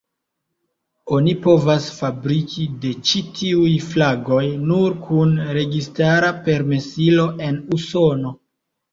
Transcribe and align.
Oni 1.15 1.33
povas 1.41 1.83
fabriki 1.97 2.63
de 2.85 2.93
ĉi 3.09 3.19
tiuj 3.39 3.73
flagoj 3.89 4.45
nur 4.71 4.95
kun 5.09 5.35
registara 5.59 6.31
permesilo 6.49 7.27
en 7.49 7.61
Usono. 7.79 8.33